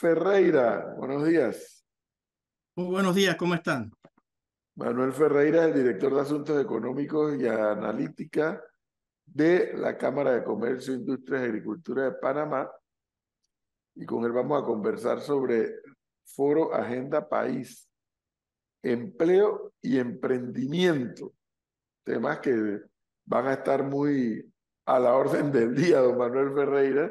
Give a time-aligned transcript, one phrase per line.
[0.00, 1.84] Ferreira, buenos días.
[2.74, 3.92] Muy buenos días, ¿cómo están?
[4.74, 8.64] Manuel Ferreira, el director de Asuntos Económicos y Analítica
[9.26, 12.72] de la Cámara de Comercio, Industrias y Agricultura de Panamá.
[13.94, 15.70] Y con él vamos a conversar sobre
[16.24, 17.86] Foro Agenda País,
[18.82, 21.34] empleo y emprendimiento.
[22.04, 22.80] Temas que
[23.26, 24.50] van a estar muy
[24.86, 27.10] a la orden del día, don Manuel Ferreira.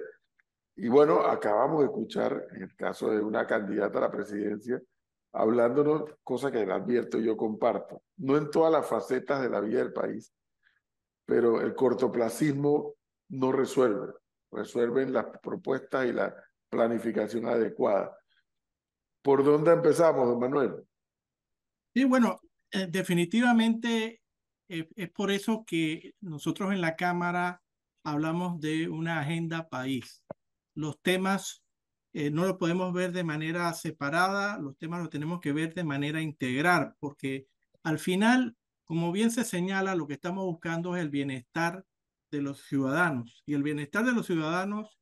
[0.82, 4.82] Y bueno, acabamos de escuchar, en el caso de una candidata a la presidencia,
[5.34, 9.80] hablándonos, cosa que le advierto yo comparto, no en todas las facetas de la vida
[9.80, 10.34] del país,
[11.26, 12.96] pero el cortoplacismo
[13.28, 14.14] no resuelve,
[14.52, 16.34] resuelven las propuestas y la
[16.70, 18.18] planificación adecuada.
[19.22, 20.76] ¿Por dónde empezamos, don Manuel?
[21.94, 22.40] Sí, bueno,
[22.72, 24.22] eh, definitivamente
[24.70, 27.62] eh, es por eso que nosotros en la Cámara
[28.06, 30.24] hablamos de una agenda país.
[30.80, 31.62] Los temas
[32.14, 35.84] eh, no los podemos ver de manera separada, los temas los tenemos que ver de
[35.84, 37.48] manera integral, porque
[37.84, 41.84] al final, como bien se señala, lo que estamos buscando es el bienestar
[42.32, 43.44] de los ciudadanos.
[43.46, 44.98] Y el bienestar de los ciudadanos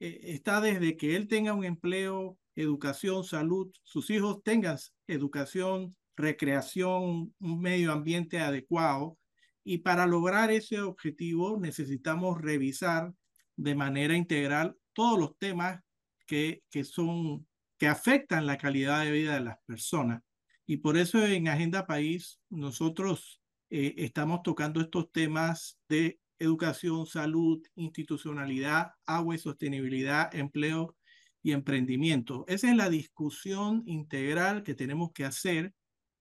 [0.00, 7.34] eh, está desde que él tenga un empleo, educación, salud, sus hijos tengan educación, recreación,
[7.38, 9.16] un medio ambiente adecuado,
[9.64, 13.14] y para lograr ese objetivo necesitamos revisar
[13.56, 15.80] de manera integral todos los temas
[16.26, 17.46] que, que, son,
[17.78, 20.22] que afectan la calidad de vida de las personas.
[20.66, 27.62] Y por eso en Agenda País nosotros eh, estamos tocando estos temas de educación, salud,
[27.74, 30.96] institucionalidad, agua y sostenibilidad, empleo
[31.42, 32.44] y emprendimiento.
[32.48, 35.74] Esa es la discusión integral que tenemos que hacer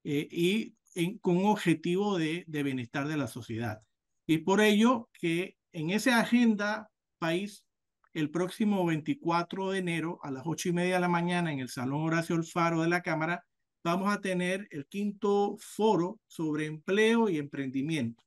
[0.03, 0.75] eh, y
[1.19, 3.81] con objetivo de, de bienestar de la sociedad.
[4.27, 7.65] Y por ello que en esa agenda país,
[8.13, 11.69] el próximo 24 de enero a las 8 y media de la mañana en el
[11.69, 13.45] Salón Horacio Alfaro de la Cámara,
[13.83, 18.23] vamos a tener el quinto foro sobre empleo y emprendimiento.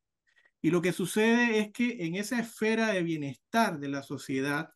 [0.63, 4.71] Y lo que sucede es que en esa esfera de bienestar de la sociedad,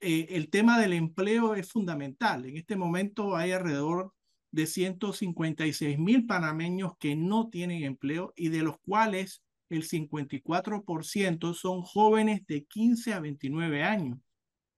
[0.00, 2.46] eh, el tema del empleo es fundamental.
[2.46, 4.12] En este momento hay alrededor
[4.52, 11.82] de 156 mil panameños que no tienen empleo y de los cuales el 54% son
[11.82, 14.18] jóvenes de 15 a 29 años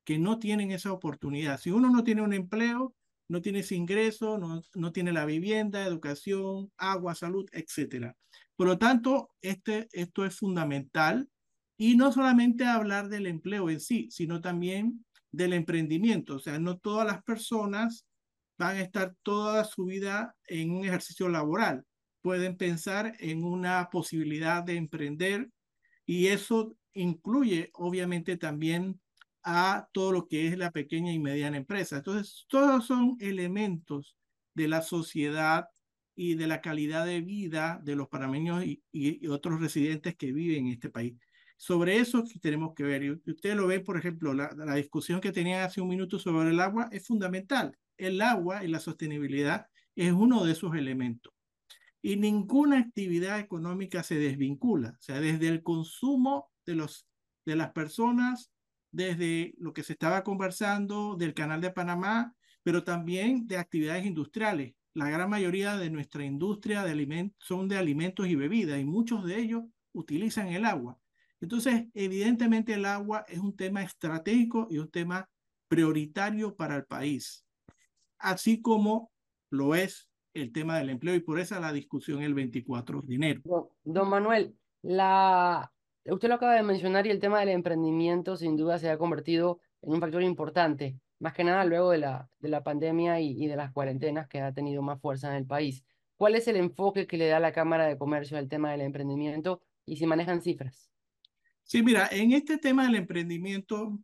[0.08, 1.60] que no tienen esa oportunidad.
[1.60, 2.94] Si uno no tiene un empleo,
[3.28, 8.14] no tiene ese ingreso, no, no tiene la vivienda, educación, agua, salud, etc.
[8.56, 11.28] Por lo tanto, este, esto es fundamental
[11.76, 16.36] y no solamente hablar del empleo en sí, sino también del emprendimiento.
[16.36, 18.06] O sea, no todas las personas
[18.56, 21.84] van a estar toda su vida en un ejercicio laboral.
[22.22, 25.50] Pueden pensar en una posibilidad de emprender
[26.06, 28.98] y eso incluye obviamente también
[29.42, 31.98] a todo lo que es la pequeña y mediana empresa.
[31.98, 34.16] Entonces, todos son elementos
[34.54, 35.68] de la sociedad
[36.14, 40.72] y de la calidad de vida de los panameños y, otros residentes que viven en
[40.72, 41.14] este país.
[41.56, 43.02] Sobre eso tenemos que ver.
[43.02, 46.50] Y usted lo ve, por ejemplo, la, la discusión que tenía hace un minuto sobre
[46.50, 51.34] el agua es fundamental el agua y la sostenibilidad es uno de esos elementos.
[52.00, 57.06] Y ninguna actividad económica se desvincula, o sea, desde el consumo de, los,
[57.44, 58.52] de las personas,
[58.90, 64.74] desde lo que se estaba conversando del canal de Panamá, pero también de actividades industriales.
[64.94, 69.38] La gran mayoría de nuestra industria de son de alimentos y bebidas y muchos de
[69.38, 70.98] ellos utilizan el agua.
[71.40, 75.28] Entonces, evidentemente el agua es un tema estratégico y un tema
[75.68, 77.44] prioritario para el país
[78.18, 79.10] así como
[79.50, 83.72] lo es el tema del empleo y por eso la discusión el 24 de enero.
[83.82, 85.72] Don, Manuel, la,
[86.04, 89.60] usted lo acaba de mencionar y el tema del emprendimiento sin duda se ha convertido
[89.82, 93.56] en un factor importante, más que nada luego de la, de la pandemia y, de
[93.56, 95.84] las cuarentenas que ha tenido más fuerza en el país.
[96.16, 99.62] ¿Cuál es el enfoque que le da la Cámara de Comercio al tema del emprendimiento
[99.86, 100.90] y si manejan cifras?
[101.62, 103.98] Sí, mira, en este tema del emprendimiento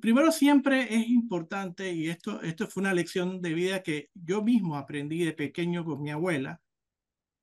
[0.00, 4.76] Primero siempre es importante, y esto, esto fue una lección de vida que yo mismo
[4.76, 6.60] aprendí de pequeño con mi abuela,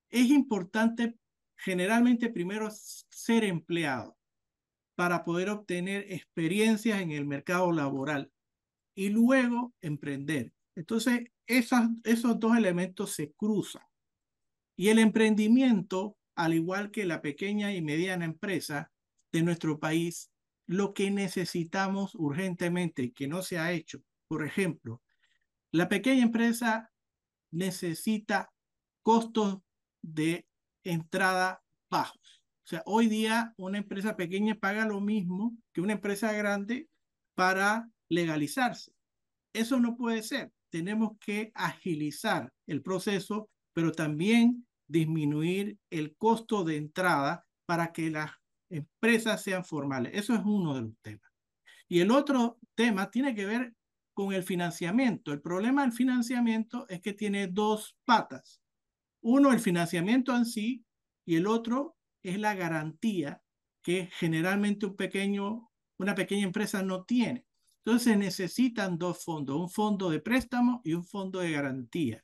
[0.10, 1.16] es importante
[1.58, 4.18] generalmente primero ser empleado
[4.96, 8.32] para poder obtener experiencias en el mercado laboral
[8.96, 10.54] y luego emprender.
[10.76, 13.84] Entonces, esas, esos dos elementos se cruzan.
[14.76, 18.92] Y el emprendimiento, al igual que la pequeña y mediana empresa
[19.32, 20.32] de nuestro país,
[20.68, 24.04] lo que necesitamos urgentemente que no se ha hecho.
[24.28, 25.02] Por ejemplo,
[25.72, 26.92] la pequeña empresa
[27.52, 28.52] necesita
[29.04, 29.60] costos
[30.02, 30.47] de
[30.92, 32.44] entrada bajos.
[32.66, 36.90] O sea, hoy día una empresa pequeña paga lo mismo que una empresa grande
[37.36, 38.92] para legalizarse.
[39.54, 40.52] eso no puede ser.
[40.70, 48.32] Tenemos que agilizar el proceso, pero también disminuir el costo de entrada para que las
[48.70, 50.14] empresas sean formales.
[50.16, 51.32] Eso es uno de los temas.
[51.88, 53.74] Y el otro tema tiene que ver
[54.14, 55.32] con el financiamiento.
[55.32, 58.62] El problema del financiamiento es que tiene dos patas.
[59.30, 60.86] Uno, el financiamiento en sí,
[61.26, 63.42] y el otro es la garantía
[63.84, 67.46] que generalmente un pequeño, una pequeña empresa no tiene.
[67.84, 72.24] Entonces necesitan dos fondos, un fondo de préstamo y un fondo de garantía.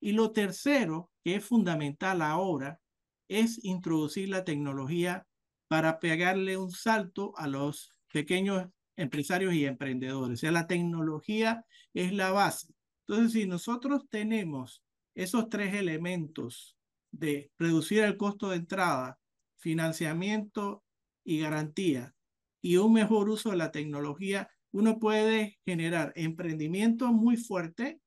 [0.00, 2.80] Y lo tercero, que es fundamental ahora,
[3.28, 5.26] es introducir la tecnología
[5.68, 8.66] para pegarle un salto a los pequeños
[8.96, 10.38] empresarios y emprendedores.
[10.38, 12.74] O sea, la tecnología es la base.
[13.06, 14.82] Entonces, si nosotros tenemos
[15.14, 16.76] esos tres elementos
[17.10, 19.18] de reducir el costo de entrada,
[19.56, 20.84] financiamiento
[21.24, 22.14] y garantía
[22.60, 28.00] y un mejor uso de la tecnología, uno puede generar emprendimiento muy fuerte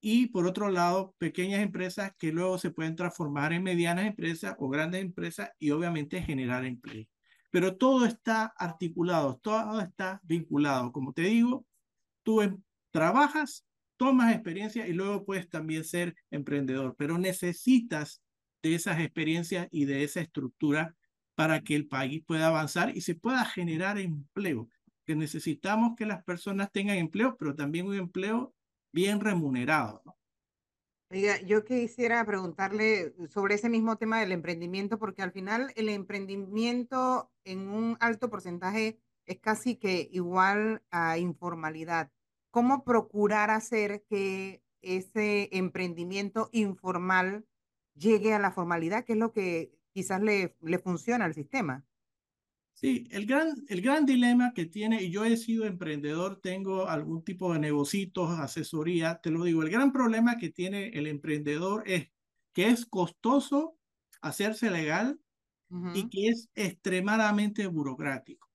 [0.00, 4.68] y por otro lado, pequeñas empresas que luego se pueden transformar en medianas empresas o
[4.68, 7.06] grandes empresas y obviamente generar empleo.
[7.50, 10.92] Pero todo está articulado, todo está vinculado.
[10.92, 11.66] Como te digo,
[12.22, 13.66] tú em, trabajas,
[13.98, 18.22] tomas experiencia y luego puedes también ser emprendedor, pero necesitas
[18.62, 20.96] de esas experiencias y de esa estructura
[21.34, 24.68] para que el país pueda avanzar y se pueda generar empleo.
[25.04, 28.54] Que necesitamos que las personas tengan empleo, pero también un empleo
[28.92, 30.02] bien remunerado.
[31.10, 37.30] Oiga, yo quisiera preguntarle sobre ese mismo tema del emprendimiento, porque al final el emprendimiento
[37.44, 42.10] en un alto porcentaje es casi que igual a informalidad.
[42.50, 47.46] ¿Cómo procurar hacer que ese emprendimiento informal
[47.94, 51.84] llegue a la formalidad, que es lo que quizás le, le funciona al sistema?
[52.72, 57.24] Sí, el gran, el gran dilema que tiene, y yo he sido emprendedor, tengo algún
[57.24, 62.10] tipo de negocios, asesoría, te lo digo, el gran problema que tiene el emprendedor es
[62.52, 63.78] que es costoso
[64.20, 65.20] hacerse legal
[65.92, 68.50] y que es extremadamente burocrático.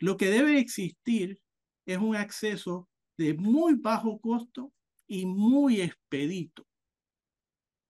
[0.00, 1.42] Lo que debe existir
[1.86, 4.72] es un acceso de muy bajo costo
[5.06, 6.66] y muy expedito.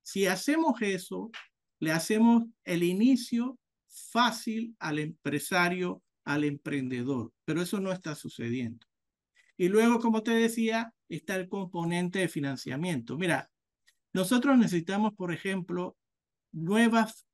[0.03, 1.31] Si hacemos eso,
[1.81, 8.87] le hacemos el inicio fácil al empresario, al emprendedor, pero eso no está sucediendo.
[9.57, 13.17] Y luego, como te decía, está el componente de financiamiento.
[13.17, 13.51] Mira,
[14.13, 15.97] nosotros necesitamos, por ejemplo,
[16.53, 17.27] nuevas,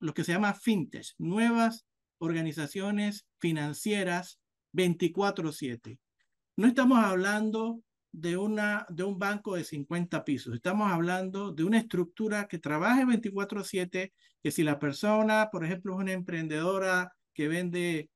[0.00, 1.86] lo que se llama fintech, nuevas
[2.18, 4.40] organizaciones financieras
[4.72, 5.98] 24/7.
[6.58, 10.56] No estamos hablando de, una, de un banco de 50 pisos.
[10.56, 14.12] Estamos hablando de una estructura que trabaje 24/7,
[14.42, 18.10] que si la persona, por ejemplo, es una emprendedora que vende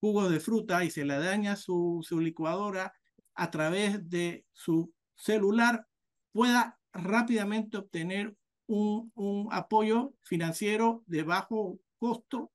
[0.00, 2.94] jugos de fruta y se le daña su, su licuadora,
[3.34, 5.86] a través de su celular
[6.32, 8.34] pueda rápidamente obtener
[8.68, 12.52] un, un apoyo financiero de bajo costo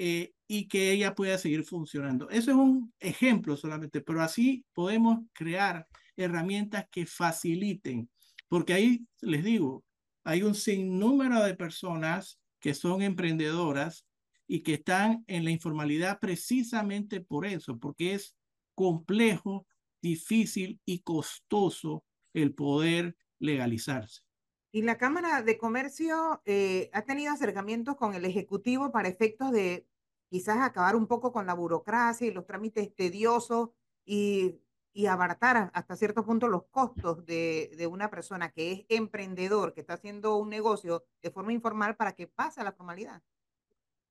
[0.00, 2.30] eh, y que ella pueda seguir funcionando.
[2.30, 8.08] Eso es un ejemplo solamente, pero así podemos crear herramientas que faciliten,
[8.48, 9.84] porque ahí les digo,
[10.22, 14.06] hay un sinnúmero de personas que son emprendedoras
[14.46, 18.36] y que están en la informalidad precisamente por eso, porque es
[18.76, 19.66] complejo,
[20.00, 24.27] difícil y costoso el poder legalizarse.
[24.70, 29.86] Y la Cámara de Comercio eh, ha tenido acercamientos con el Ejecutivo para efectos de
[30.28, 33.70] quizás acabar un poco con la burocracia y los trámites tediosos
[34.04, 34.60] y
[34.98, 39.80] y abaratar hasta cierto punto los costos de, de, una persona que es emprendedor, que
[39.80, 43.22] está haciendo un negocio de forma informal para que pase a la formalidad.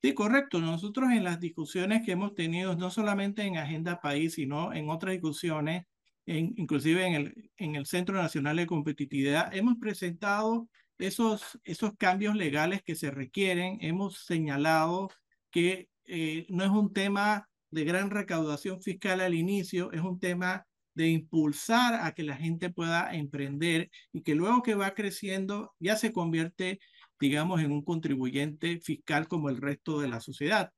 [0.01, 0.59] Sí, correcto.
[0.59, 5.11] Nosotros en las discusiones que hemos tenido, no solamente en Agenda País, sino en otras
[5.11, 5.85] discusiones,
[6.27, 10.69] en, inclusive en el, en el Centro Nacional de Competitividad, hemos presentado
[10.99, 13.77] esos, esos cambios legales que se requieren.
[13.81, 15.09] Hemos señalado
[15.51, 20.65] que eh, no es un tema de gran recaudación fiscal al inicio, es un tema
[20.93, 25.95] de impulsar a que la gente pueda emprender y que luego que va creciendo ya
[25.95, 26.79] se convierte,
[27.19, 30.71] digamos, en un contribuyente fiscal como el resto de la sociedad.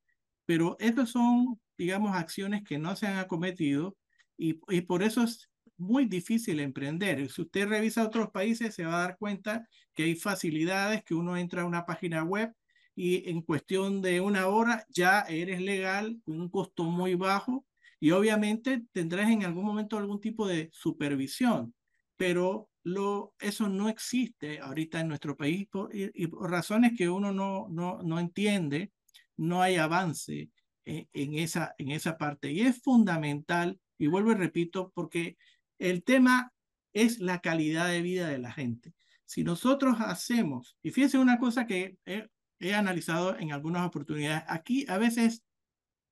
[0.46, 3.96] Pero estas son, digamos, acciones que no se han acometido
[4.39, 7.29] y, y por eso es muy difícil emprender.
[7.29, 11.38] Si usted revisa otros países, se va a dar cuenta que hay facilidades, que uno
[11.38, 12.53] entra a una página web
[12.96, 17.65] y en cuestión de una hora ya eres legal con un costo muy bajo
[18.00, 21.74] y obviamente tendrás en algún momento algún tipo de supervisión,
[22.17, 27.31] pero lo, eso no existe ahorita en nuestro país por, y, por razones que uno
[27.31, 28.91] no, no, no entiende,
[29.38, 30.50] no hay avance
[30.86, 32.51] en, en, esa, en esa parte.
[32.51, 35.38] Y es fundamental, y vuelvo y repito, porque
[35.77, 36.53] el tema
[36.94, 38.96] es la calidad de vida de la gente.
[39.25, 42.27] Si nosotros hacemos, y fíjense una cosa que he,
[42.74, 45.44] analizado en algunas oportunidades, aquí a veces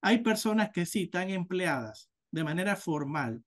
[0.02, 3.44] hay personas que sí están empleadas de manera formal,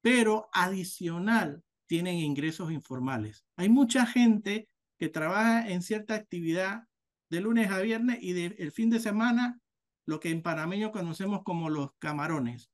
[0.00, 3.44] pero adicional tienen ingresos informales.
[3.56, 4.68] Hay mucha gente
[4.98, 6.84] que trabaja en cierta actividad
[7.30, 9.60] de lunes a viernes y del el fin de semana,
[10.06, 12.70] lo que en panameño conocemos como los camarones.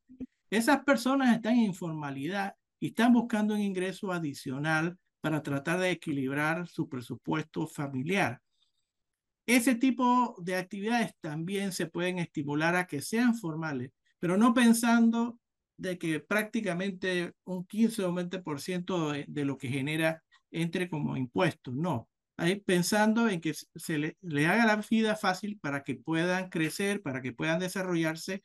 [0.50, 6.66] Esas personas están en informalidad y están buscando un ingreso adicional para tratar de equilibrar
[6.66, 8.40] su presupuesto familiar.
[9.46, 15.38] Ese tipo de actividades también se pueden estimular a que sean formales, pero no pensando
[15.76, 21.74] de que prácticamente un 15 o 20% de, de lo que genera entre como impuestos,
[21.74, 22.08] no.
[22.36, 27.02] Ahí pensando en que se le, le haga la vida fácil para que puedan crecer,
[27.02, 28.42] para que puedan desarrollarse,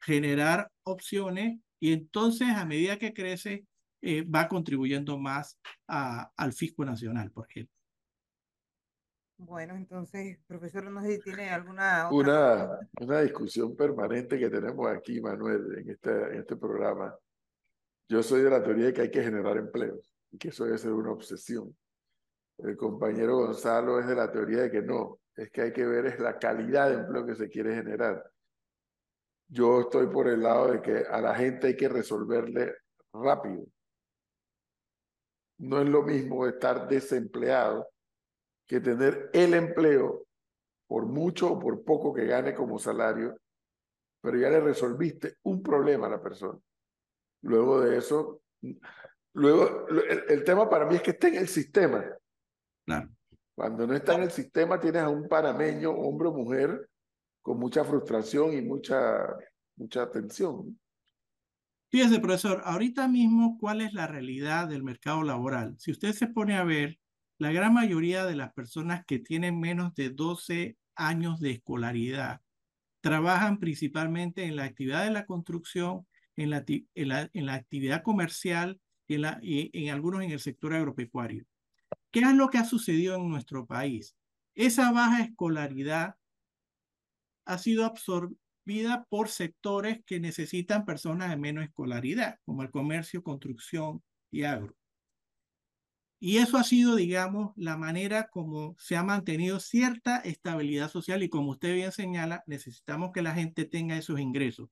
[0.00, 3.64] generar opciones y entonces a medida que crece
[4.00, 7.74] eh, va contribuyendo más a, al fisco nacional, por ejemplo.
[9.38, 15.20] Bueno, entonces, profesor, no sé si tiene alguna una, una discusión permanente que tenemos aquí,
[15.20, 17.14] Manuel, en este, en este programa.
[18.08, 20.78] Yo soy de la teoría de que hay que generar empleos y que eso debe
[20.78, 21.76] ser una obsesión.
[22.58, 26.06] El compañero Gonzalo es de la teoría de que no, es que hay que ver
[26.06, 28.24] es la calidad de empleo que se quiere generar.
[29.48, 32.74] Yo estoy por el lado de que a la gente hay que resolverle
[33.12, 33.64] rápido
[35.58, 37.88] no es lo mismo estar desempleado
[38.66, 40.26] que tener el empleo
[40.86, 43.36] por mucho o por poco que gane como salario,
[44.22, 46.58] pero ya le resolviste un problema a la persona.
[47.42, 48.42] Luego de eso,
[49.34, 52.04] luego el, tema para mí es que esté en el sistema.
[53.54, 56.88] Cuando no está en el sistema tienes a un panameño, hombre o mujer,
[57.48, 59.26] con mucha frustración y mucha,
[59.76, 60.78] mucha tensión.
[61.90, 65.74] Fíjese, profesor, ahorita mismo, ¿cuál es la realidad del mercado laboral?
[65.78, 66.98] Si usted se pone a ver,
[67.38, 72.42] la gran mayoría de las personas que tienen menos de 12 años de escolaridad
[73.00, 78.78] trabajan principalmente en la actividad de la construcción, en la, en la, actividad comercial
[79.08, 81.46] en, la, y en algunos en el sector agropecuario.
[82.10, 84.14] ¿Qué es lo que ha sucedido en nuestro país?
[84.54, 86.17] Esa baja escolaridad
[87.48, 94.02] ha sido absorbida por sectores que necesitan personas de menos escolaridad, como el comercio, construcción
[94.30, 94.76] y agro.
[96.20, 101.30] Y eso ha sido, digamos, la manera como se ha mantenido cierta estabilidad social y
[101.30, 104.68] como usted bien señala, necesitamos que la gente tenga esos ingresos.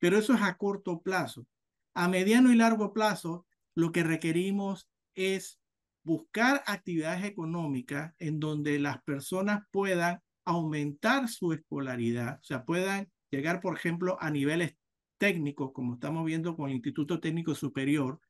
[0.00, 1.46] Pero eso es a corto plazo.
[1.94, 5.60] A mediano y largo plazo, lo que requerimos es
[6.02, 13.60] buscar actividades económicas en donde las personas puedan aumentar su escolaridad, o sea, puedan llegar,
[13.60, 14.76] por ejemplo, a niveles
[15.18, 18.20] técnicos, como estamos viendo con el Instituto Técnico Superior,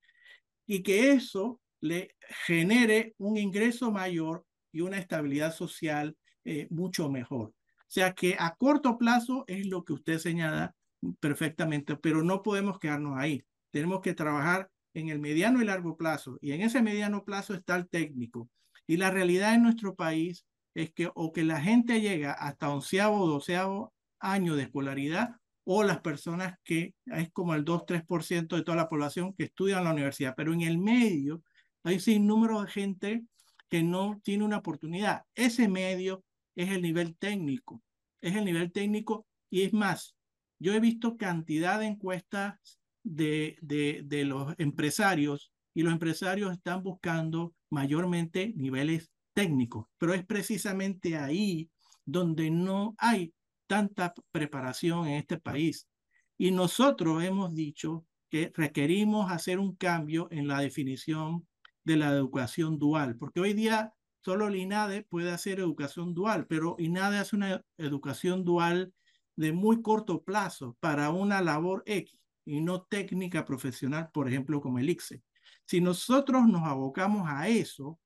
[0.66, 2.14] y que eso le
[2.46, 7.48] genere un ingreso mayor y una estabilidad social eh, mucho mejor.
[7.48, 10.74] O sea que a corto plazo es lo que usted señala
[11.18, 13.42] perfectamente, pero no podemos quedarnos ahí.
[13.70, 17.76] Tenemos que trabajar en el mediano y largo plazo, y en ese mediano plazo está
[17.76, 18.48] el técnico.
[18.86, 23.20] Y la realidad en nuestro país es que o que la gente llega hasta onceavo
[23.20, 28.76] o doceavo años de escolaridad o las personas que es como el 2-3% de toda
[28.76, 31.42] la población que estudia en la universidad, pero en el medio
[31.84, 33.24] hay sin número de gente
[33.68, 35.22] que no tiene una oportunidad.
[35.34, 36.24] Ese medio
[36.56, 37.82] es el nivel técnico,
[38.20, 40.16] es el nivel técnico y es más,
[40.58, 46.82] yo he visto cantidad de encuestas de, de, de los empresarios y los empresarios están
[46.82, 51.70] buscando mayormente niveles técnicos, pero es precisamente ahí
[52.04, 53.32] donde no hay
[53.66, 55.88] tanta preparación en este país.
[56.36, 61.46] Y nosotros hemos dicho que requerimos hacer un cambio en la definición
[61.84, 66.76] de la educación dual, porque hoy día solo el INADE puede hacer educación dual, pero
[66.78, 68.92] INADE hace una educación dual
[69.36, 74.78] de muy corto plazo para una labor X y no técnica profesional, por ejemplo, como
[74.78, 75.22] el ICSE.
[75.64, 77.98] Si nosotros nos abocamos a eso,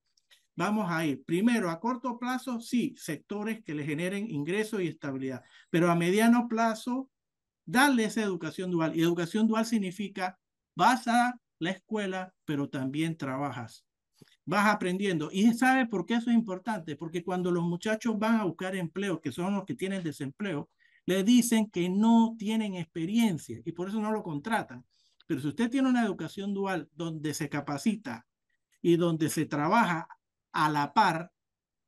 [0.57, 5.43] vamos a ir primero a corto plazo, sí, sectores que le generen ingresos y estabilidad,
[5.71, 7.11] pero a mediano plazo,
[7.65, 8.97] darle esa educación dual.
[8.97, 10.39] Y educación dual significa,
[10.75, 13.85] vas a la escuela, pero también trabajas.
[14.45, 15.31] Vas aprendiendo.
[15.33, 16.97] ¿Y sabe por qué eso es importante?
[16.97, 20.71] Porque cuando los muchachos van a buscar empleo, que son los que tienen desempleo,
[21.07, 24.85] le dicen que no tienen experiencia y por eso no lo contratan.
[25.27, 28.27] Pero si usted tiene una educación dual donde se capacita
[28.83, 30.09] y donde se trabaja
[30.55, 31.33] a la par,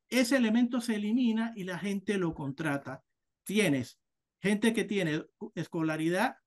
[0.09, 3.03] ese elemento se elimina y la gente lo contrata.
[3.43, 3.99] Tienes
[4.39, 5.23] gente que tiene
[5.55, 6.37] escolaridad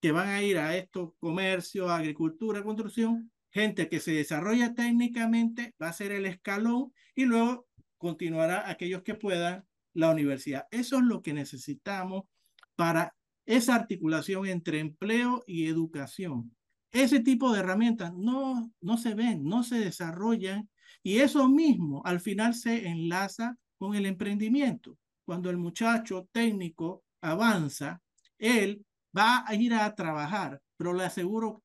[0.00, 5.88] que van a ir a esto, comercio, agricultura, construcción, gente que se desarrolla técnicamente va
[5.88, 7.66] a ser el escalón y luego
[7.98, 10.66] continuará aquellos que puedan la universidad.
[10.70, 12.24] Eso es lo que necesitamos
[12.76, 13.14] para
[13.46, 16.54] esa articulación entre empleo y educación.
[16.90, 20.68] Ese tipo de herramientas no, no se ven, no se desarrollan
[21.02, 24.98] y eso mismo al final se enlaza con el emprendimiento.
[25.24, 28.00] Cuando el muchacho técnico avanza,
[28.38, 28.84] él
[29.16, 31.62] va a ir a trabajar, pero le aseguro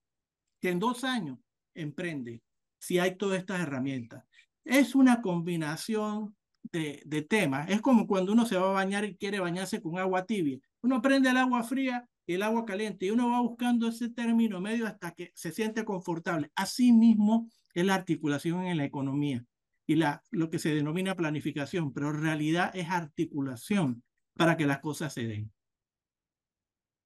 [0.62, 1.39] que en dos años
[1.74, 2.41] emprende
[2.79, 4.24] si hay todas estas herramientas.
[4.63, 6.36] Es una combinación
[6.71, 7.69] de, de temas.
[7.69, 10.59] Es como cuando uno se va a bañar y quiere bañarse con agua tibia.
[10.81, 14.62] Uno prende el agua fría y el agua caliente y uno va buscando ese término
[14.62, 16.51] medio hasta que se siente confortable.
[16.55, 19.45] Así mismo es la articulación en la economía
[19.85, 24.03] y la, lo que se denomina planificación, pero en realidad es articulación
[24.35, 25.51] para que las cosas se den.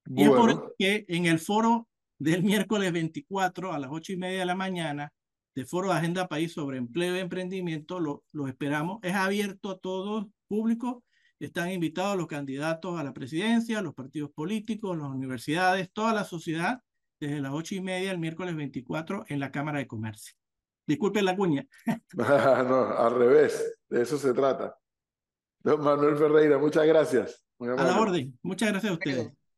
[0.06, 4.16] Y es por eso que en el foro del miércoles 24 a las ocho y
[4.16, 5.12] media de la mañana,
[5.54, 8.98] de foro de Agenda País sobre empleo y emprendimiento, lo, lo esperamos.
[9.02, 11.04] Es abierto a todo público.
[11.40, 16.80] Están invitados los candidatos a la presidencia, los partidos políticos, las universidades, toda la sociedad,
[17.20, 20.34] desde las ocho y media el miércoles 24 en la Cámara de Comercio.
[20.86, 21.66] Disculpen la cuña.
[22.14, 24.76] no, al revés, de eso se trata.
[25.60, 27.42] Don Manuel Ferreira, muchas gracias.
[27.60, 28.38] a la orden.
[28.42, 29.32] Muchas gracias a ustedes.